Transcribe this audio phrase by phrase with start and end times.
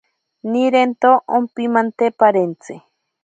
[0.51, 2.75] Nirento ompimante parentzi.